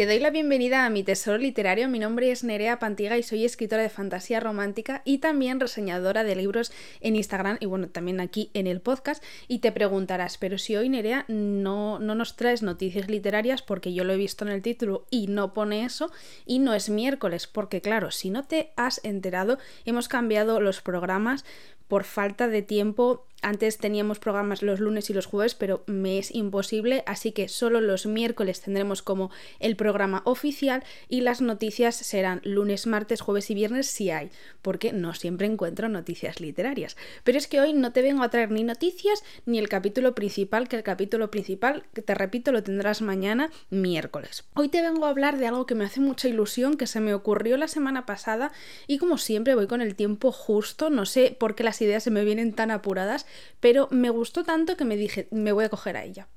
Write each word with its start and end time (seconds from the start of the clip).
Te 0.00 0.06
doy 0.06 0.18
la 0.18 0.30
bienvenida 0.30 0.86
a 0.86 0.88
mi 0.88 1.02
tesoro 1.04 1.36
literario. 1.36 1.86
Mi 1.86 1.98
nombre 1.98 2.30
es 2.30 2.42
Nerea 2.42 2.78
Pantiga 2.78 3.18
y 3.18 3.22
soy 3.22 3.44
escritora 3.44 3.82
de 3.82 3.90
fantasía 3.90 4.40
romántica 4.40 5.02
y 5.04 5.18
también 5.18 5.60
reseñadora 5.60 6.24
de 6.24 6.36
libros 6.36 6.72
en 7.02 7.16
Instagram 7.16 7.58
y 7.60 7.66
bueno, 7.66 7.90
también 7.90 8.18
aquí 8.18 8.50
en 8.54 8.66
el 8.66 8.80
podcast. 8.80 9.22
Y 9.46 9.58
te 9.58 9.72
preguntarás, 9.72 10.38
pero 10.38 10.56
si 10.56 10.74
hoy 10.74 10.88
Nerea 10.88 11.26
no, 11.28 11.98
no 11.98 12.14
nos 12.14 12.34
traes 12.36 12.62
noticias 12.62 13.10
literarias 13.10 13.60
porque 13.60 13.92
yo 13.92 14.04
lo 14.04 14.14
he 14.14 14.16
visto 14.16 14.42
en 14.46 14.52
el 14.52 14.62
título 14.62 15.04
y 15.10 15.26
no 15.26 15.52
pone 15.52 15.84
eso 15.84 16.10
y 16.46 16.60
no 16.60 16.72
es 16.72 16.88
miércoles, 16.88 17.46
porque 17.46 17.82
claro, 17.82 18.10
si 18.10 18.30
no 18.30 18.44
te 18.44 18.72
has 18.76 19.04
enterado, 19.04 19.58
hemos 19.84 20.08
cambiado 20.08 20.62
los 20.62 20.80
programas 20.80 21.44
por 21.88 22.04
falta 22.04 22.48
de 22.48 22.62
tiempo 22.62 23.26
antes 23.42 23.78
teníamos 23.78 24.18
programas 24.18 24.62
los 24.62 24.80
lunes 24.80 25.10
y 25.10 25.14
los 25.14 25.26
jueves, 25.26 25.54
pero 25.54 25.82
me 25.86 26.18
es 26.18 26.34
imposible, 26.34 27.02
así 27.06 27.32
que 27.32 27.48
solo 27.48 27.80
los 27.80 28.06
miércoles 28.06 28.60
tendremos 28.60 29.02
como 29.02 29.30
el 29.58 29.76
programa 29.76 30.22
oficial 30.24 30.84
y 31.08 31.20
las 31.20 31.40
noticias 31.40 31.96
serán 31.96 32.40
lunes, 32.44 32.86
martes, 32.86 33.20
jueves 33.20 33.50
y 33.50 33.54
viernes 33.54 33.86
si 33.86 34.10
hay, 34.10 34.30
porque 34.62 34.92
no 34.92 35.14
siempre 35.14 35.46
encuentro 35.46 35.88
noticias 35.88 36.40
literarias. 36.40 36.96
Pero 37.24 37.38
es 37.38 37.46
que 37.46 37.60
hoy 37.60 37.72
no 37.72 37.92
te 37.92 38.02
vengo 38.02 38.22
a 38.22 38.30
traer 38.30 38.50
ni 38.50 38.64
noticias 38.64 39.22
ni 39.46 39.58
el 39.58 39.68
capítulo 39.68 40.14
principal, 40.14 40.68
que 40.68 40.76
el 40.76 40.82
capítulo 40.82 41.30
principal, 41.30 41.84
te 41.92 42.14
repito, 42.14 42.52
lo 42.52 42.62
tendrás 42.62 43.02
mañana 43.02 43.50
miércoles. 43.70 44.44
Hoy 44.54 44.68
te 44.68 44.82
vengo 44.82 45.06
a 45.06 45.10
hablar 45.10 45.38
de 45.38 45.46
algo 45.46 45.66
que 45.66 45.74
me 45.74 45.84
hace 45.84 46.00
mucha 46.00 46.28
ilusión, 46.28 46.76
que 46.76 46.86
se 46.86 47.00
me 47.00 47.14
ocurrió 47.14 47.56
la 47.56 47.68
semana 47.68 48.06
pasada 48.06 48.52
y 48.86 48.98
como 48.98 49.18
siempre 49.18 49.54
voy 49.54 49.66
con 49.66 49.80
el 49.80 49.94
tiempo 49.94 50.32
justo, 50.32 50.90
no 50.90 51.06
sé 51.06 51.36
por 51.38 51.54
qué 51.54 51.64
las 51.64 51.80
ideas 51.80 52.02
se 52.02 52.10
me 52.10 52.24
vienen 52.24 52.52
tan 52.52 52.70
apuradas, 52.70 53.26
pero 53.60 53.88
me 53.90 54.10
gustó 54.10 54.44
tanto 54.44 54.76
que 54.76 54.84
me 54.84 54.96
dije, 54.96 55.28
me 55.30 55.52
voy 55.52 55.64
a 55.64 55.68
coger 55.68 55.96
a 55.96 56.04
ella. 56.04 56.28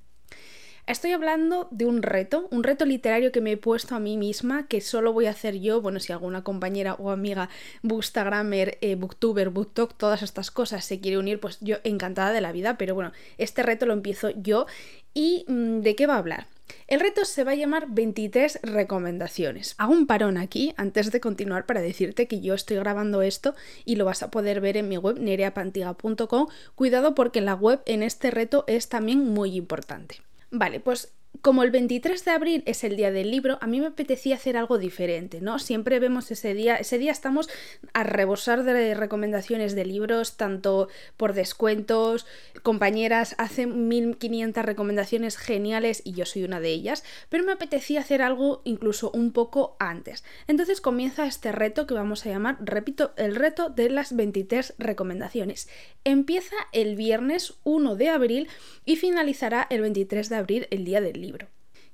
Estoy 0.86 1.12
hablando 1.14 1.70
de 1.72 1.86
un 1.86 2.04
reto, 2.04 2.50
un 2.52 2.62
reto 2.62 2.86
literario 2.86 3.32
que 3.32 3.40
me 3.40 3.54
he 3.54 3.58
puesto 3.58 3.96
a 3.96 4.02
mí 4.02 4.18
misma, 4.18 4.68
que 4.68 4.82
solo 4.82 5.13
voy 5.13 5.27
a 5.27 5.30
hacer 5.30 5.58
yo, 5.60 5.82
bueno, 5.82 6.02
si 6.02 6.12
alguna 6.12 6.44
compañera 6.44 6.96
o 6.96 7.10
amiga, 7.10 7.48
bookstagrammer, 7.84 8.80
eh, 8.82 8.96
booktuber, 8.96 9.50
booktalk, 9.50 9.98
todas 9.98 10.24
estas 10.24 10.52
cosas 10.52 10.84
se 10.84 11.00
quiere 11.00 11.18
unir, 11.18 11.40
pues 11.40 11.58
yo 11.62 11.77
encantada 11.85 12.34
de 12.34 12.41
la 12.41 12.52
vida, 12.52 12.77
pero 12.77 12.96
bueno, 12.96 13.13
este 13.38 13.63
reto 13.63 13.85
lo 13.85 13.94
empiezo 13.94 14.32
yo. 14.32 14.66
¿Y 15.13 15.46
mm, 15.48 15.80
de 15.80 15.96
qué 15.96 16.05
va 16.05 16.16
a 16.16 16.20
hablar? 16.20 16.48
El 16.88 16.99
reto 16.99 17.26
se 17.26 17.43
va 17.43 17.52
a 17.52 17.55
llamar 17.55 17.88
23 17.90 18.60
recomendaciones. 18.63 19.76
Hago 19.77 19.93
un 19.93 20.07
parón 20.07 20.38
aquí 20.38 20.74
antes 20.77 21.12
de 21.12 21.20
continuar 21.20 21.66
para 21.66 21.82
decirte 21.82 22.27
que 22.27 22.41
yo 22.41 22.54
estoy 22.54 22.77
grabando 22.77 23.21
esto 23.21 23.55
y 23.85 23.96
lo 23.96 24.05
vas 24.05 24.24
a 24.24 24.32
poder 24.32 24.62
ver 24.62 24.77
en 24.77 24.90
mi 24.90 24.98
web 24.98 25.20
nereapantiga.com. 25.20 26.48
Cuidado 26.76 27.16
porque 27.16 27.41
la 27.41 27.55
web 27.55 27.82
en 27.85 28.04
este 28.04 28.32
reto 28.32 28.63
es 28.68 28.90
también 28.90 29.20
muy 29.20 29.55
importante. 29.55 30.21
Vale, 30.51 30.79
pues 30.79 31.13
como 31.41 31.63
el 31.63 31.71
23 31.71 32.23
de 32.23 32.31
abril 32.31 32.63
es 32.65 32.84
el 32.84 32.95
día 32.95 33.12
del 33.12 33.31
libro, 33.31 33.57
a 33.59 33.67
mí 33.67 33.79
me 33.79 33.87
apetecía 33.87 34.35
hacer 34.35 34.55
algo 34.55 34.77
diferente, 34.77 35.41
¿no? 35.41 35.59
Siempre 35.59 35.99
vemos 35.99 36.31
ese 36.31 36.53
día, 36.53 36.76
ese 36.76 36.98
día 36.98 37.12
estamos 37.12 37.49
a 37.93 38.03
rebosar 38.03 38.63
de 38.63 38.93
recomendaciones 38.93 39.76
de 39.76 39.85
libros, 39.85 40.37
tanto 40.37 40.87
por 41.17 41.34
descuentos, 41.34 42.26
compañeras 42.61 43.35
hacen 43.37 43.87
1500 43.87 44.63
recomendaciones 44.63 45.37
geniales 45.37 46.01
y 46.05 46.13
yo 46.13 46.26
soy 46.26 46.43
una 46.43 46.59
de 46.59 46.70
ellas, 46.70 47.04
pero 47.29 47.43
me 47.43 47.51
apetecía 47.51 47.99
hacer 47.99 48.21
algo 48.21 48.61
incluso 48.63 49.11
un 49.11 49.31
poco 49.31 49.76
antes. 49.79 50.23
Entonces 50.48 50.81
comienza 50.81 51.26
este 51.26 51.51
reto 51.51 51.87
que 51.87 51.93
vamos 51.93 52.26
a 52.26 52.29
llamar, 52.29 52.57
repito, 52.61 53.11
el 53.17 53.35
reto 53.35 53.70
de 53.70 53.89
las 53.89 54.15
23 54.15 54.76
recomendaciones. 54.77 55.67
Empieza 56.05 56.55
el 56.71 56.95
viernes 56.95 57.55
1 57.63 57.95
de 57.95 58.09
abril 58.09 58.48
y 58.85 58.95
finalizará 58.95 59.67
el 59.70 59.81
23 59.81 60.29
de 60.29 60.35
abril, 60.35 60.67
el 60.70 60.85
día 60.85 61.01
del 61.01 61.21
libro. 61.21 61.23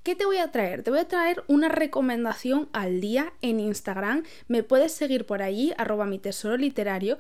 ¿Qué 0.03 0.15
te 0.15 0.25
voy 0.25 0.37
a 0.37 0.51
traer? 0.51 0.81
Te 0.81 0.91
voy 0.91 1.01
a 1.01 1.07
traer 1.07 1.43
una 1.47 1.67
recomendación 1.67 2.69
al 2.71 3.01
día 3.01 3.33
en 3.41 3.59
Instagram. 3.59 4.23
Me 4.47 4.63
puedes 4.63 4.93
seguir 4.93 5.25
por 5.25 5.41
allí, 5.41 5.73
arroba 5.77 6.05
mi 6.05 6.19
tesoro 6.19 6.57
literario. 6.57 7.17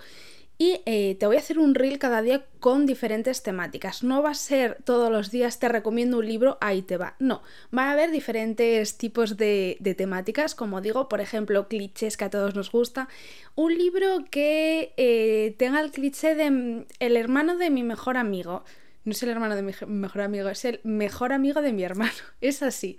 Y 0.61 0.81
eh, 0.85 1.15
te 1.17 1.25
voy 1.25 1.37
a 1.37 1.39
hacer 1.39 1.57
un 1.57 1.73
reel 1.73 1.99
cada 1.99 2.21
día 2.21 2.45
con 2.59 2.85
diferentes 2.85 3.43
temáticas. 3.43 4.03
No 4.03 4.21
va 4.21 4.31
a 4.31 4.33
ser 4.33 4.77
todos 4.83 5.09
los 5.09 5.31
días 5.31 5.57
te 5.57 5.69
recomiendo 5.69 6.17
un 6.17 6.25
libro, 6.25 6.57
ahí 6.59 6.81
te 6.81 6.97
va. 6.97 7.15
No, 7.17 7.43
va 7.75 7.85
a 7.85 7.91
haber 7.91 8.11
diferentes 8.11 8.97
tipos 8.97 9.37
de, 9.37 9.77
temáticas, 9.97 10.55
como 10.55 10.81
digo, 10.81 11.07
por 11.07 11.21
ejemplo, 11.21 11.69
clichés 11.69 12.17
que 12.17 12.25
a 12.25 12.29
todos 12.29 12.55
nos 12.55 12.73
gusta. 12.73 13.07
Un 13.55 13.77
libro 13.77 14.25
que 14.29 14.93
eh, 14.97 15.55
tenga 15.57 15.79
el 15.79 15.91
cliché 15.91 16.35
de 16.35 16.51
mm, 16.51 16.85
el 16.99 17.15
hermano 17.15 17.55
de 17.55 17.69
mi 17.69 17.83
mejor 17.83 18.17
amigo 18.17 18.65
no 19.03 19.11
es 19.11 19.23
el 19.23 19.29
hermano 19.29 19.55
de 19.55 19.63
mi 19.63 19.73
mejor 19.87 20.21
amigo, 20.21 20.49
es 20.49 20.65
el 20.65 20.81
mejor 20.83 21.33
amigo 21.33 21.61
de 21.61 21.73
mi 21.73 21.83
hermano. 21.83 22.11
Es 22.41 22.63
así. 22.63 22.97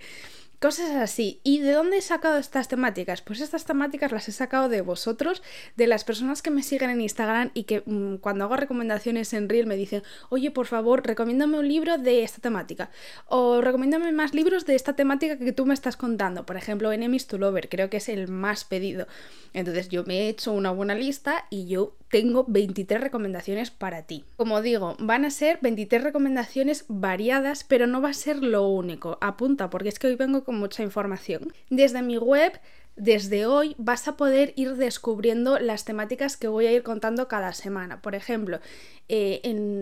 Cosas 0.60 0.90
así. 0.90 1.40
¿Y 1.42 1.60
de 1.60 1.72
dónde 1.72 1.96
he 1.96 2.02
sacado 2.02 2.36
estas 2.36 2.68
temáticas? 2.68 3.22
Pues 3.22 3.40
estas 3.40 3.64
temáticas 3.64 4.12
las 4.12 4.28
he 4.28 4.32
sacado 4.32 4.68
de 4.68 4.82
vosotros, 4.82 5.42
de 5.74 5.86
las 5.86 6.04
personas 6.04 6.42
que 6.42 6.50
me 6.50 6.62
siguen 6.62 6.90
en 6.90 7.00
Instagram 7.00 7.50
y 7.54 7.64
que 7.64 7.82
mm, 7.86 8.16
cuando 8.16 8.44
hago 8.44 8.56
recomendaciones 8.56 9.32
en 9.32 9.48
Reel 9.48 9.66
me 9.66 9.76
dicen, 9.76 10.02
oye, 10.28 10.50
por 10.50 10.66
favor, 10.66 11.06
recomiéndame 11.06 11.58
un 11.58 11.66
libro 11.66 11.96
de 11.96 12.24
esta 12.24 12.42
temática. 12.42 12.90
O 13.26 13.62
recomiéndame 13.62 14.12
más 14.12 14.34
libros 14.34 14.66
de 14.66 14.74
esta 14.74 14.92
temática 14.92 15.38
que 15.38 15.52
tú 15.52 15.64
me 15.64 15.72
estás 15.72 15.96
contando. 15.96 16.44
Por 16.44 16.58
ejemplo, 16.58 16.92
Enemies 16.92 17.26
to 17.26 17.38
Lover, 17.38 17.70
creo 17.70 17.88
que 17.88 17.96
es 17.96 18.10
el 18.10 18.28
más 18.28 18.64
pedido. 18.64 19.06
Entonces 19.54 19.88
yo 19.88 20.04
me 20.04 20.20
he 20.20 20.28
hecho 20.28 20.52
una 20.52 20.72
buena 20.72 20.94
lista 20.94 21.46
y 21.48 21.68
yo 21.68 21.96
tengo 22.10 22.44
23 22.48 23.00
recomendaciones 23.00 23.70
para 23.70 24.02
ti. 24.02 24.24
Como 24.36 24.60
digo, 24.60 24.96
van 24.98 25.24
a 25.24 25.30
ser 25.30 25.58
23 25.62 26.02
recomendaciones 26.02 26.84
variadas, 26.88 27.64
pero 27.64 27.86
no 27.86 28.02
va 28.02 28.10
a 28.10 28.14
ser 28.14 28.42
lo 28.42 28.68
único. 28.68 29.16
Apunta, 29.20 29.70
porque 29.70 29.88
es 29.88 29.98
que 29.98 30.08
hoy 30.08 30.16
vengo 30.16 30.44
mucha 30.52 30.82
información. 30.82 31.52
Desde 31.68 32.02
mi 32.02 32.18
web 32.18 32.60
desde 32.96 33.46
hoy 33.46 33.74
vas 33.78 34.08
a 34.08 34.16
poder 34.16 34.52
ir 34.56 34.74
descubriendo 34.76 35.58
las 35.58 35.84
temáticas 35.84 36.36
que 36.36 36.48
voy 36.48 36.66
a 36.66 36.72
ir 36.72 36.82
contando 36.82 37.28
cada 37.28 37.52
semana. 37.54 38.02
Por 38.02 38.14
ejemplo, 38.14 38.60
eh, 39.08 39.40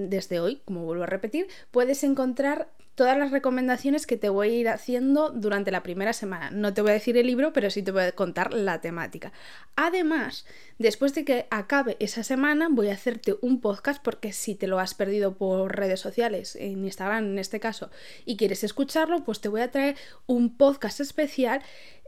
desde 0.09 0.41
hoy, 0.41 0.61
como 0.65 0.85
vuelvo 0.85 1.03
a 1.03 1.07
repetir, 1.07 1.49
puedes 1.71 2.05
encontrar 2.05 2.69
todas 2.99 3.17
las 3.17 3.31
recomendaciones 3.31 4.09
que 4.09 4.17
te 4.17 4.29
voy 4.29 4.49
a 4.49 4.53
ir 4.59 4.69
haciendo 4.69 5.31
durante 5.31 5.71
la 5.71 5.85
primera 5.85 6.13
semana. 6.13 6.51
No 6.51 6.75
te 6.75 6.83
voy 6.83 6.91
a 6.91 6.95
decir 6.95 7.17
el 7.17 7.29
libro, 7.29 7.53
pero 7.53 7.71
sí 7.71 7.81
te 7.81 7.93
voy 7.93 8.03
a 8.03 8.11
contar 8.11 8.53
la 8.53 8.81
temática. 8.81 9.31
Además, 9.77 10.45
después 10.81 11.15
de 11.15 11.25
que 11.25 11.47
acabe 11.49 11.97
esa 12.01 12.25
semana, 12.25 12.67
voy 12.69 12.89
a 12.89 12.95
hacerte 12.95 13.37
un 13.41 13.61
podcast 13.61 14.03
porque 14.03 14.33
si 14.33 14.57
te 14.57 14.67
lo 14.67 14.81
has 14.81 14.95
perdido 14.95 15.37
por 15.37 15.77
redes 15.77 16.01
sociales, 16.01 16.57
en 16.57 16.85
Instagram 16.85 17.25
en 17.25 17.39
este 17.39 17.61
caso, 17.61 17.89
y 18.25 18.37
quieres 18.37 18.65
escucharlo, 18.65 19.23
pues 19.23 19.41
te 19.41 19.49
voy 19.49 19.61
a 19.61 19.71
traer 19.71 19.95
un 20.27 20.57
podcast 20.57 20.99
especial 20.99 21.63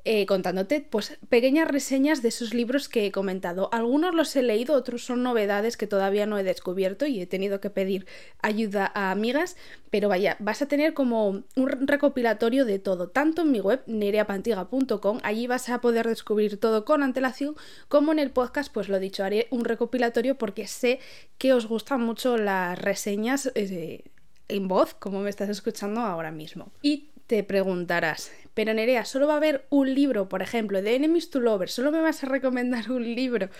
eh, 0.05 0.25
contándote 0.27 0.81
pues 0.81 1.19
pequeñas 1.28 1.69
reseñas 1.69 2.22
de 2.22 2.28
esos 2.28 2.55
libros 2.55 2.88
que 2.88 3.06
he 3.06 3.12
comentado. 3.12 3.69
Algunos 3.72 4.15
los 4.15 4.34
he 4.34 4.43
leído, 4.43 4.75
otros 4.75 5.05
son 5.05 5.22
novedades 5.22 5.77
que 5.77 5.87
todavía 5.87 6.27
no 6.27 6.38
he 6.38 6.43
descubierto 6.43 7.06
y 7.06 7.21
he 7.21 7.27
tenido 7.27 7.61
que 7.61 7.71
pedir 7.71 8.06
ayuda 8.41 8.91
a 8.94 9.11
amigas, 9.11 9.56
pero 9.91 10.09
vaya, 10.09 10.37
vas 10.38 10.62
a 10.62 10.69
tener 10.69 10.94
como 10.94 11.28
un 11.28 11.44
recopilatorio 11.56 12.65
de 12.65 12.78
todo, 12.78 13.09
tanto 13.09 13.43
en 13.43 13.50
mi 13.50 13.61
web 13.61 13.83
nereapantiga.com, 13.87 15.19
allí 15.22 15.47
vas 15.47 15.69
a 15.69 15.81
poder 15.81 16.09
descubrir 16.09 16.59
todo 16.59 16.84
con 16.84 17.03
antelación, 17.03 17.56
como 17.88 18.12
en 18.12 18.19
el 18.19 18.31
podcast, 18.31 18.72
pues 18.72 18.88
lo 18.88 18.99
dicho, 18.99 19.25
haré 19.25 19.49
un 19.50 19.65
recopilatorio 19.65 20.38
porque 20.38 20.67
sé 20.67 21.00
que 21.38 21.53
os 21.53 21.67
gustan 21.67 22.00
mucho 22.00 22.37
las 22.37 22.78
reseñas 22.78 23.53
eh, 23.55 24.05
en 24.49 24.69
voz, 24.69 24.94
como 24.94 25.21
me 25.21 25.31
estás 25.31 25.49
escuchando 25.49 26.00
ahora 26.00 26.31
mismo. 26.31 26.72
Y 26.82 27.09
te 27.30 27.44
preguntarás, 27.44 28.32
pero 28.54 28.74
Nerea, 28.74 29.04
solo 29.04 29.28
va 29.28 29.34
a 29.34 29.36
haber 29.36 29.64
un 29.70 29.94
libro, 29.94 30.28
por 30.28 30.42
ejemplo, 30.42 30.82
de 30.82 30.96
Enemies 30.96 31.30
to 31.30 31.38
Lovers, 31.38 31.72
solo 31.72 31.92
me 31.92 32.00
vas 32.00 32.24
a 32.24 32.26
recomendar 32.26 32.91
un 32.91 33.04
libro. 33.04 33.50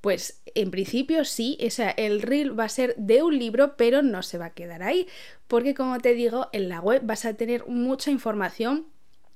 Pues 0.00 0.40
en 0.54 0.70
principio 0.70 1.26
sí, 1.26 1.58
o 1.62 1.68
sea, 1.68 1.90
el 1.90 2.22
reel 2.22 2.58
va 2.58 2.64
a 2.64 2.70
ser 2.70 2.94
de 2.96 3.22
un 3.22 3.38
libro, 3.38 3.76
pero 3.76 4.00
no 4.00 4.22
se 4.22 4.38
va 4.38 4.46
a 4.46 4.54
quedar 4.54 4.82
ahí, 4.82 5.08
porque 5.46 5.74
como 5.74 5.98
te 5.98 6.14
digo, 6.14 6.48
en 6.54 6.70
la 6.70 6.80
web 6.80 7.02
vas 7.04 7.26
a 7.26 7.34
tener 7.34 7.66
mucha 7.66 8.10
información 8.10 8.86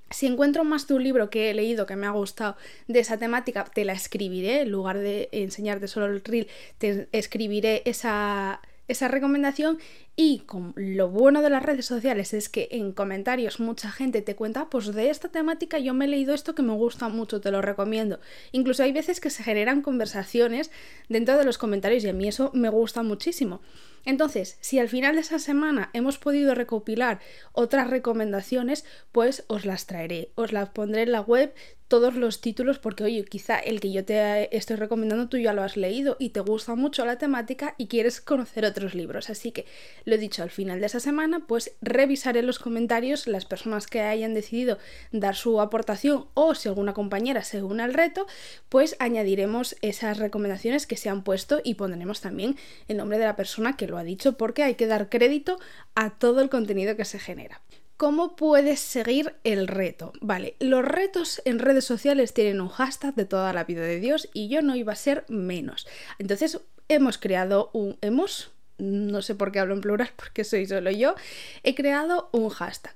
si 0.08 0.24
encuentro 0.24 0.64
más 0.64 0.86
de 0.86 0.94
un 0.94 1.04
libro 1.04 1.28
que 1.28 1.50
he 1.50 1.54
leído 1.54 1.84
que 1.84 1.96
me 1.96 2.06
ha 2.06 2.12
gustado 2.12 2.56
de 2.88 3.00
esa 3.00 3.18
temática, 3.18 3.64
te 3.64 3.84
la 3.84 3.92
escribiré. 3.92 4.62
En 4.62 4.70
lugar 4.70 5.00
de 5.00 5.28
enseñarte 5.32 5.86
solo 5.86 6.06
el 6.06 6.24
reel, 6.24 6.48
te 6.78 7.08
escribiré 7.12 7.82
esa, 7.84 8.62
esa 8.88 9.08
recomendación 9.08 9.78
y 10.18 10.38
con 10.40 10.72
lo 10.76 11.10
bueno 11.10 11.42
de 11.42 11.50
las 11.50 11.62
redes 11.62 11.84
sociales 11.84 12.32
es 12.32 12.48
que 12.48 12.68
en 12.70 12.92
comentarios 12.92 13.60
mucha 13.60 13.90
gente 13.92 14.22
te 14.22 14.34
cuenta, 14.34 14.70
pues 14.70 14.94
de 14.94 15.10
esta 15.10 15.28
temática 15.28 15.78
yo 15.78 15.92
me 15.92 16.06
he 16.06 16.08
leído 16.08 16.32
esto 16.32 16.54
que 16.54 16.62
me 16.62 16.72
gusta 16.72 17.10
mucho, 17.10 17.42
te 17.42 17.50
lo 17.50 17.60
recomiendo. 17.60 18.18
Incluso 18.52 18.82
hay 18.82 18.92
veces 18.92 19.20
que 19.20 19.28
se 19.28 19.42
generan 19.42 19.82
conversaciones 19.82 20.70
dentro 21.10 21.36
de 21.36 21.44
los 21.44 21.58
comentarios 21.58 22.02
y 22.04 22.08
a 22.08 22.14
mí 22.14 22.26
eso 22.26 22.50
me 22.54 22.70
gusta 22.70 23.02
muchísimo. 23.02 23.60
Entonces, 24.06 24.56
si 24.60 24.78
al 24.78 24.88
final 24.88 25.16
de 25.16 25.20
esa 25.20 25.40
semana 25.40 25.90
hemos 25.92 26.16
podido 26.16 26.54
recopilar 26.54 27.20
otras 27.52 27.90
recomendaciones, 27.90 28.84
pues 29.10 29.44
os 29.48 29.66
las 29.66 29.86
traeré, 29.86 30.30
os 30.36 30.52
las 30.52 30.70
pondré 30.70 31.02
en 31.02 31.12
la 31.12 31.20
web 31.20 31.52
todos 31.88 32.14
los 32.14 32.40
títulos 32.40 32.78
porque 32.78 33.04
oye, 33.04 33.24
quizá 33.24 33.58
el 33.58 33.80
que 33.80 33.92
yo 33.92 34.04
te 34.04 34.56
estoy 34.56 34.76
recomendando 34.76 35.28
tú 35.28 35.38
ya 35.38 35.52
lo 35.52 35.62
has 35.62 35.76
leído 35.76 36.16
y 36.18 36.30
te 36.30 36.40
gusta 36.40 36.74
mucho 36.74 37.04
la 37.04 37.18
temática 37.18 37.74
y 37.78 37.86
quieres 37.86 38.20
conocer 38.20 38.64
otros 38.64 38.94
libros. 38.94 39.30
Así 39.30 39.52
que 39.52 39.66
Lo 40.06 40.14
he 40.14 40.18
dicho, 40.18 40.44
al 40.44 40.50
final 40.50 40.78
de 40.78 40.86
esa 40.86 41.00
semana, 41.00 41.40
pues 41.48 41.72
revisaré 41.82 42.42
los 42.42 42.60
comentarios, 42.60 43.26
las 43.26 43.44
personas 43.44 43.88
que 43.88 44.02
hayan 44.02 44.34
decidido 44.34 44.78
dar 45.10 45.34
su 45.34 45.60
aportación 45.60 46.28
o 46.34 46.54
si 46.54 46.68
alguna 46.68 46.94
compañera 46.94 47.42
se 47.42 47.60
une 47.60 47.82
al 47.82 47.92
reto, 47.92 48.28
pues 48.68 48.94
añadiremos 49.00 49.74
esas 49.82 50.18
recomendaciones 50.18 50.86
que 50.86 50.96
se 50.96 51.08
han 51.08 51.24
puesto 51.24 51.60
y 51.64 51.74
pondremos 51.74 52.20
también 52.20 52.56
el 52.86 52.98
nombre 52.98 53.18
de 53.18 53.24
la 53.24 53.34
persona 53.34 53.76
que 53.76 53.88
lo 53.88 53.98
ha 53.98 54.04
dicho 54.04 54.36
porque 54.36 54.62
hay 54.62 54.76
que 54.76 54.86
dar 54.86 55.08
crédito 55.08 55.58
a 55.96 56.10
todo 56.10 56.40
el 56.40 56.50
contenido 56.50 56.94
que 56.94 57.04
se 57.04 57.18
genera. 57.18 57.60
¿Cómo 57.96 58.36
puedes 58.36 58.78
seguir 58.78 59.34
el 59.42 59.66
reto? 59.66 60.12
Vale, 60.20 60.54
los 60.60 60.84
retos 60.84 61.42
en 61.44 61.58
redes 61.58 61.84
sociales 61.84 62.32
tienen 62.32 62.60
un 62.60 62.68
hashtag 62.68 63.16
de 63.16 63.24
toda 63.24 63.52
la 63.52 63.64
vida 63.64 63.80
de 63.80 63.98
Dios 63.98 64.28
y 64.32 64.48
yo 64.48 64.62
no 64.62 64.76
iba 64.76 64.92
a 64.92 64.96
ser 64.96 65.24
menos. 65.28 65.88
Entonces 66.20 66.60
hemos 66.88 67.18
creado 67.18 67.70
un... 67.72 67.98
hemos... 68.02 68.52
no 68.78 69.22
sé 69.22 69.34
por 69.34 69.52
qué 69.52 69.60
hablo 69.60 69.74
en 69.74 69.80
plural 69.80 70.10
porque 70.16 70.44
soy 70.44 70.66
solo 70.66 70.90
yo. 70.90 71.14
He 71.62 71.74
creado 71.74 72.28
un 72.32 72.48
hashtag 72.48 72.94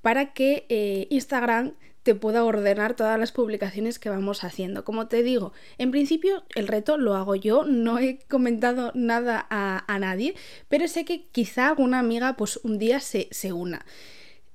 para 0.00 0.32
que 0.32 0.66
eh, 0.68 1.06
Instagram 1.10 1.74
te 2.02 2.14
pueda 2.16 2.44
ordenar 2.44 2.94
todas 2.96 3.18
las 3.18 3.30
publicaciones 3.30 3.98
que 3.98 4.10
vamos 4.10 4.42
haciendo. 4.42 4.84
Como 4.84 5.06
te 5.06 5.22
digo, 5.22 5.52
en 5.78 5.92
principio 5.92 6.42
el 6.56 6.66
reto 6.66 6.98
lo 6.98 7.14
hago 7.14 7.36
yo, 7.36 7.64
no 7.64 7.98
he 7.98 8.18
comentado 8.28 8.90
nada 8.94 9.46
a, 9.50 9.84
a 9.86 9.98
nadie, 10.00 10.34
pero 10.68 10.88
sé 10.88 11.04
que 11.04 11.26
quizá 11.30 11.68
alguna 11.68 12.00
amiga 12.00 12.36
pues 12.36 12.58
un 12.64 12.78
día 12.78 12.98
se, 12.98 13.28
se 13.30 13.52
una. 13.52 13.86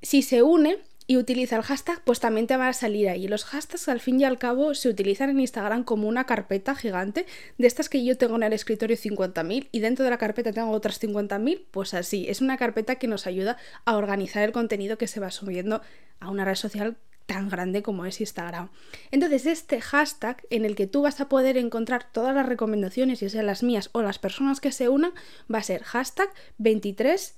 Si 0.01 0.21
se 0.21 0.43
une 0.43 0.79
y 1.07 1.15
utiliza 1.15 1.55
el 1.55 1.63
hashtag, 1.63 2.01
pues 2.03 2.19
también 2.19 2.47
te 2.47 2.57
va 2.57 2.67
a 2.67 2.73
salir 2.73 3.07
ahí. 3.07 3.27
Los 3.27 3.45
hashtags 3.45 3.87
al 3.87 4.01
fin 4.01 4.19
y 4.19 4.25
al 4.25 4.37
cabo 4.37 4.75
se 4.75 4.89
utilizan 4.89 5.29
en 5.29 5.39
Instagram 5.39 5.85
como 5.85 6.07
una 6.07 6.25
carpeta 6.25 6.75
gigante, 6.75 7.25
de 7.57 7.67
estas 7.67 7.87
que 7.87 8.03
yo 8.03 8.17
tengo 8.17 8.35
en 8.35 8.43
el 8.43 8.53
escritorio 8.53 8.97
50.000 8.97 9.69
y 9.71 9.79
dentro 9.79 10.03
de 10.03 10.11
la 10.11 10.17
carpeta 10.17 10.51
tengo 10.51 10.71
otras 10.71 11.01
50.000, 11.01 11.65
pues 11.71 11.93
así, 11.93 12.27
es 12.27 12.41
una 12.41 12.57
carpeta 12.57 12.95
que 12.95 13.07
nos 13.07 13.25
ayuda 13.25 13.57
a 13.85 13.95
organizar 13.95 14.43
el 14.43 14.51
contenido 14.51 14.97
que 14.97 15.07
se 15.07 15.21
va 15.21 15.31
subiendo 15.31 15.81
a 16.19 16.29
una 16.29 16.43
red 16.43 16.55
social 16.55 16.97
tan 17.25 17.49
grande 17.49 17.83
como 17.83 18.05
es 18.05 18.19
Instagram. 18.19 18.69
Entonces, 19.11 19.45
este 19.45 19.81
hashtag 19.81 20.45
en 20.49 20.65
el 20.65 20.75
que 20.75 20.87
tú 20.87 21.01
vas 21.03 21.19
a 21.21 21.29
poder 21.29 21.57
encontrar 21.57 22.09
todas 22.11 22.33
las 22.33 22.45
recomendaciones, 22.45 23.19
ya 23.19 23.29
sean 23.29 23.45
las 23.45 23.63
mías 23.63 23.89
o 23.91 24.01
las 24.01 24.17
personas 24.17 24.59
que 24.61 24.71
se 24.71 24.89
unan, 24.89 25.11
va 25.53 25.59
a 25.59 25.63
ser 25.63 25.83
hashtag 25.83 26.29
23 26.57 27.35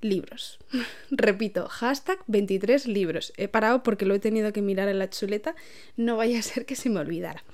libros. 0.00 0.58
Repito, 1.10 1.68
hashtag 1.68 2.18
23 2.26 2.86
libros. 2.86 3.32
He 3.36 3.48
parado 3.48 3.82
porque 3.82 4.06
lo 4.06 4.14
he 4.14 4.18
tenido 4.18 4.52
que 4.52 4.62
mirar 4.62 4.88
en 4.88 4.98
la 4.98 5.10
chuleta, 5.10 5.54
no 5.96 6.16
vaya 6.16 6.38
a 6.38 6.42
ser 6.42 6.66
que 6.66 6.76
se 6.76 6.90
me 6.90 7.00
olvidara. 7.00 7.44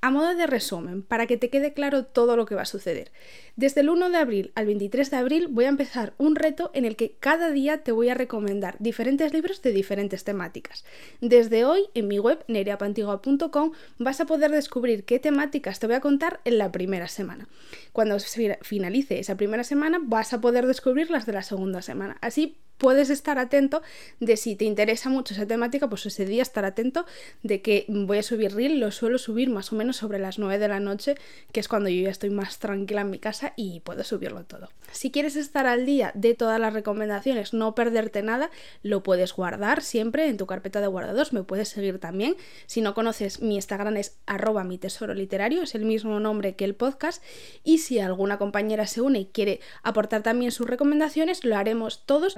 A 0.00 0.10
modo 0.10 0.34
de 0.34 0.46
resumen, 0.46 1.02
para 1.02 1.26
que 1.26 1.36
te 1.36 1.50
quede 1.50 1.72
claro 1.72 2.04
todo 2.04 2.36
lo 2.36 2.46
que 2.46 2.54
va 2.54 2.62
a 2.62 2.66
suceder. 2.66 3.10
Desde 3.56 3.80
el 3.80 3.88
1 3.88 4.10
de 4.10 4.18
abril 4.18 4.52
al 4.54 4.66
23 4.66 5.10
de 5.10 5.16
abril 5.16 5.48
voy 5.48 5.64
a 5.64 5.70
empezar 5.70 6.12
un 6.18 6.36
reto 6.36 6.70
en 6.74 6.84
el 6.84 6.96
que 6.96 7.16
cada 7.18 7.50
día 7.50 7.82
te 7.82 7.92
voy 7.92 8.10
a 8.10 8.14
recomendar 8.14 8.76
diferentes 8.78 9.32
libros 9.32 9.62
de 9.62 9.72
diferentes 9.72 10.24
temáticas. 10.24 10.84
Desde 11.20 11.64
hoy, 11.64 11.86
en 11.94 12.08
mi 12.08 12.18
web 12.18 12.44
nereapantigua.com 12.48 13.72
vas 13.98 14.20
a 14.20 14.26
poder 14.26 14.50
descubrir 14.50 15.04
qué 15.04 15.18
temáticas 15.18 15.80
te 15.80 15.86
voy 15.86 15.96
a 15.96 16.00
contar 16.00 16.40
en 16.44 16.58
la 16.58 16.70
primera 16.70 17.08
semana. 17.08 17.48
Cuando 17.92 18.18
finalice 18.62 19.18
esa 19.18 19.36
primera 19.36 19.64
semana 19.64 19.98
vas 20.02 20.32
a 20.32 20.40
poder 20.40 20.66
descubrir 20.66 21.10
las 21.10 21.26
de 21.26 21.32
la 21.32 21.42
segunda 21.42 21.80
semana. 21.80 22.18
Así 22.20 22.58
puedes 22.78 23.10
estar 23.10 23.38
atento 23.38 23.82
de 24.20 24.36
si 24.36 24.56
te 24.56 24.64
interesa 24.64 25.08
mucho 25.08 25.34
esa 25.34 25.46
temática, 25.46 25.88
pues 25.88 26.06
ese 26.06 26.26
día 26.26 26.42
estar 26.42 26.64
atento 26.64 27.06
de 27.42 27.62
que 27.62 27.86
voy 27.88 28.18
a 28.18 28.22
subir 28.22 28.54
reel, 28.54 28.80
lo 28.80 28.90
suelo 28.90 29.18
subir 29.18 29.50
más 29.50 29.72
o 29.72 29.76
menos 29.76 29.95
sobre 29.96 30.18
las 30.18 30.38
9 30.38 30.58
de 30.58 30.68
la 30.68 30.80
noche, 30.80 31.16
que 31.52 31.60
es 31.60 31.68
cuando 31.68 31.88
yo 31.88 32.02
ya 32.02 32.10
estoy 32.10 32.30
más 32.30 32.58
tranquila 32.58 33.02
en 33.02 33.10
mi 33.10 33.18
casa 33.18 33.52
y 33.56 33.80
puedo 33.80 34.04
subirlo 34.04 34.44
todo. 34.44 34.68
Si 34.92 35.10
quieres 35.10 35.36
estar 35.36 35.66
al 35.66 35.86
día 35.86 36.12
de 36.14 36.34
todas 36.34 36.60
las 36.60 36.72
recomendaciones, 36.72 37.52
no 37.52 37.74
perderte 37.74 38.22
nada, 38.22 38.50
lo 38.82 39.02
puedes 39.02 39.32
guardar 39.32 39.82
siempre 39.82 40.28
en 40.28 40.36
tu 40.36 40.46
carpeta 40.46 40.80
de 40.80 40.86
guardados, 40.86 41.32
me 41.32 41.42
puedes 41.42 41.68
seguir 41.68 41.98
también. 41.98 42.36
Si 42.66 42.80
no 42.80 42.94
conoces, 42.94 43.42
mi 43.42 43.56
Instagram 43.56 43.96
es 43.96 44.18
arroba 44.26 44.64
mi 44.64 44.78
tesoro 44.78 45.14
literario, 45.14 45.62
es 45.62 45.74
el 45.74 45.84
mismo 45.84 46.20
nombre 46.20 46.56
que 46.56 46.64
el 46.64 46.74
podcast, 46.74 47.22
y 47.64 47.78
si 47.78 47.98
alguna 47.98 48.38
compañera 48.38 48.86
se 48.86 49.00
une 49.00 49.20
y 49.20 49.26
quiere 49.26 49.60
aportar 49.82 50.22
también 50.22 50.52
sus 50.52 50.68
recomendaciones, 50.68 51.44
lo 51.44 51.56
haremos 51.56 52.06
todos. 52.06 52.36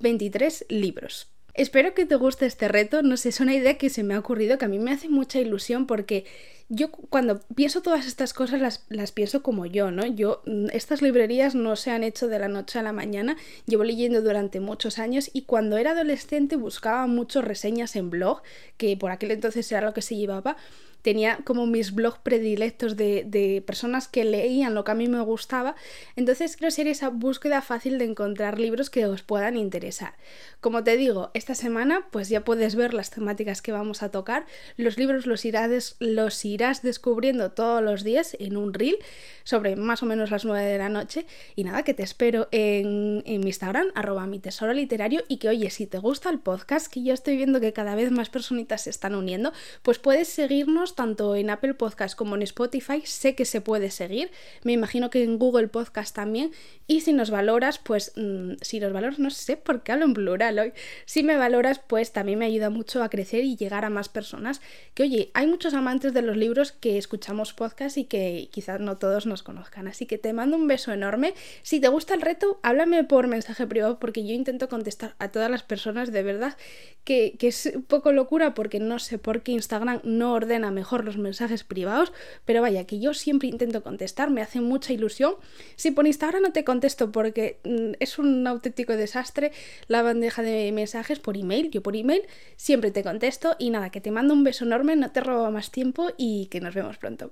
23 0.00 0.66
libros. 0.68 1.37
Espero 1.58 1.92
que 1.92 2.06
te 2.06 2.14
guste 2.14 2.46
este 2.46 2.68
reto, 2.68 3.02
no 3.02 3.16
sé, 3.16 3.30
es 3.30 3.40
una 3.40 3.52
idea 3.52 3.76
que 3.76 3.90
se 3.90 4.04
me 4.04 4.14
ha 4.14 4.20
ocurrido 4.20 4.58
que 4.58 4.66
a 4.66 4.68
mí 4.68 4.78
me 4.78 4.92
hace 4.92 5.08
mucha 5.08 5.40
ilusión 5.40 5.88
porque 5.88 6.24
yo 6.68 6.92
cuando 6.92 7.40
pienso 7.56 7.82
todas 7.82 8.06
estas 8.06 8.32
cosas 8.32 8.60
las, 8.60 8.84
las, 8.90 9.10
pienso 9.10 9.42
como 9.42 9.66
yo, 9.66 9.90
¿no? 9.90 10.06
Yo, 10.06 10.40
mm, 10.46 10.66
estas 10.72 11.02
librerías 11.02 11.56
no 11.56 11.74
se 11.74 11.90
han 11.90 12.04
hecho 12.04 12.28
de 12.28 12.38
la 12.38 12.46
noche 12.46 12.78
a 12.78 12.84
la 12.84 12.92
mañana, 12.92 13.36
llevo 13.66 13.82
leyendo 13.82 14.22
durante 14.22 14.60
muchos 14.60 15.00
años 15.00 15.30
y 15.32 15.42
cuando 15.42 15.78
era 15.78 15.90
adolescente 15.90 16.54
buscaba 16.54 17.08
muchas 17.08 17.44
reseñas 17.44 17.96
en 17.96 18.10
blog, 18.10 18.40
que 18.76 18.96
por 18.96 19.10
aquel 19.10 19.32
entonces 19.32 19.72
era 19.72 19.80
lo 19.80 19.94
que 19.94 20.02
se 20.02 20.14
llevaba, 20.14 20.56
tenía 21.02 21.38
como 21.44 21.66
mis 21.66 21.94
blogs 21.94 22.18
predilectos 22.18 22.96
de, 22.96 23.62
personas 23.66 24.08
que 24.08 24.24
leían 24.24 24.74
lo 24.74 24.84
que 24.84 24.92
a 24.92 24.94
mí 24.94 25.08
me 25.08 25.20
gustaba, 25.20 25.74
entonces 26.16 26.56
quiero 26.56 26.70
ser 26.70 26.86
esa 26.86 27.08
búsqueda 27.08 27.62
fácil 27.62 27.98
de 27.98 28.04
encontrar 28.04 28.58
libros 28.58 28.90
que 28.90 29.06
os 29.06 29.22
puedan 29.22 29.56
interesar. 29.56 30.14
Como 30.60 30.82
te 30.84 30.96
digo, 30.96 31.30
esta 31.34 31.54
semana 31.54 32.06
pues 32.10 32.28
ya 32.28 32.44
puedes 32.44 32.74
ver 32.74 32.94
las 32.94 33.10
temáticas 33.10 33.62
que 33.62 33.72
vamos 33.72 34.02
a 34.02 34.10
tocar, 34.10 34.46
los 34.76 34.98
libros 34.98 35.26
los 35.26 35.44
irás, 35.44 35.96
los 35.98 36.44
irás 36.44 36.82
descubriendo 36.82 37.52
todos 37.52 37.82
los 37.82 38.04
días 38.04 38.36
en 38.38 38.56
un 38.56 38.74
reel 38.74 38.98
sobre 39.44 39.76
más 39.76 40.02
o 40.02 40.06
menos 40.06 40.30
las 40.30 40.44
9 40.44 40.62
de 40.64 40.78
la 40.78 40.88
noche. 40.88 41.26
Y 41.56 41.64
nada, 41.64 41.82
que 41.82 41.94
te 41.94 42.02
espero 42.02 42.48
en, 42.50 43.22
en 43.24 43.40
mi 43.40 43.48
Instagram, 43.48 43.88
arroba 43.94 44.26
mi 44.26 44.38
tesoro 44.38 44.72
literario 44.72 45.22
y 45.28 45.38
que 45.38 45.48
oye, 45.48 45.70
si 45.70 45.86
te 45.86 45.98
gusta 45.98 46.30
el 46.30 46.38
podcast, 46.38 46.92
que 46.92 47.02
yo 47.02 47.14
estoy 47.14 47.36
viendo 47.36 47.60
que 47.60 47.72
cada 47.72 47.94
vez 47.94 48.10
más 48.10 48.30
personitas 48.30 48.82
se 48.82 48.90
están 48.90 49.14
uniendo, 49.14 49.52
pues 49.82 49.98
puedes 49.98 50.28
seguirnos 50.28 50.87
tanto 50.94 51.36
en 51.36 51.50
Apple 51.50 51.74
Podcast 51.74 52.16
como 52.16 52.34
en 52.34 52.42
Spotify. 52.42 53.02
Sé 53.04 53.34
que 53.34 53.44
se 53.44 53.60
puede 53.60 53.90
seguir. 53.90 54.30
Me 54.62 54.72
imagino 54.72 55.10
que 55.10 55.22
en 55.22 55.38
Google 55.38 55.68
Podcast 55.68 56.14
también. 56.14 56.52
Y 56.86 57.02
si 57.02 57.12
nos 57.12 57.30
valoras, 57.30 57.78
pues 57.78 58.12
mm, 58.16 58.54
si 58.60 58.80
nos 58.80 58.92
valoras, 58.92 59.18
no 59.18 59.30
sé 59.30 59.56
por 59.56 59.82
qué 59.82 59.92
hablo 59.92 60.04
en 60.04 60.14
plural 60.14 60.58
hoy. 60.58 60.72
Si 61.04 61.22
me 61.22 61.36
valoras, 61.36 61.78
pues 61.78 62.12
también 62.12 62.38
me 62.38 62.46
ayuda 62.46 62.70
mucho 62.70 63.02
a 63.02 63.10
crecer 63.10 63.44
y 63.44 63.56
llegar 63.56 63.84
a 63.84 63.90
más 63.90 64.08
personas. 64.08 64.60
Que 64.94 65.04
oye, 65.04 65.30
hay 65.34 65.46
muchos 65.46 65.74
amantes 65.74 66.14
de 66.14 66.22
los 66.22 66.36
libros 66.36 66.72
que 66.72 66.98
escuchamos 66.98 67.52
podcast 67.52 67.98
y 67.98 68.04
que 68.04 68.48
quizás 68.50 68.80
no 68.80 68.96
todos 68.96 69.26
nos 69.26 69.42
conozcan. 69.42 69.88
Así 69.88 70.06
que 70.06 70.18
te 70.18 70.32
mando 70.32 70.56
un 70.56 70.66
beso 70.66 70.92
enorme. 70.92 71.34
Si 71.62 71.80
te 71.80 71.88
gusta 71.88 72.14
el 72.14 72.22
reto, 72.22 72.58
háblame 72.62 73.04
por 73.04 73.26
mensaje 73.26 73.66
privado 73.66 73.98
porque 73.98 74.26
yo 74.26 74.34
intento 74.34 74.68
contestar 74.68 75.14
a 75.18 75.28
todas 75.28 75.50
las 75.50 75.62
personas 75.62 76.12
de 76.12 76.22
verdad 76.22 76.56
que, 77.04 77.36
que 77.38 77.48
es 77.48 77.72
un 77.74 77.82
poco 77.82 78.12
locura 78.12 78.54
porque 78.54 78.80
no 78.80 78.98
sé 78.98 79.18
por 79.18 79.42
qué 79.42 79.52
Instagram 79.52 80.00
no 80.04 80.32
ordena 80.32 80.70
mejor 80.78 81.04
los 81.04 81.18
mensajes 81.18 81.64
privados, 81.64 82.12
pero 82.44 82.62
vaya, 82.62 82.86
que 82.86 83.00
yo 83.00 83.12
siempre 83.14 83.48
intento 83.48 83.82
contestar, 83.82 84.30
me 84.30 84.42
hace 84.42 84.60
mucha 84.60 84.92
ilusión. 84.92 85.34
Si 85.76 85.90
por 85.90 86.06
Instagram 86.06 86.42
no 86.42 86.52
te 86.52 86.64
contesto 86.64 87.10
porque 87.10 87.58
mm, 87.64 87.94
es 87.98 88.18
un 88.18 88.46
auténtico 88.46 88.96
desastre 88.96 89.50
la 89.88 90.02
bandeja 90.02 90.42
de 90.42 90.70
mensajes 90.72 91.18
por 91.18 91.36
email, 91.36 91.70
yo 91.70 91.82
por 91.82 91.96
email 91.96 92.22
siempre 92.56 92.90
te 92.90 93.02
contesto 93.02 93.56
y 93.58 93.70
nada, 93.70 93.90
que 93.90 94.00
te 94.00 94.12
mando 94.12 94.34
un 94.34 94.44
beso 94.44 94.64
enorme, 94.64 94.94
no 94.94 95.10
te 95.10 95.20
robo 95.20 95.50
más 95.50 95.70
tiempo 95.70 96.10
y 96.16 96.46
que 96.46 96.60
nos 96.60 96.74
vemos 96.74 96.96
pronto. 96.98 97.30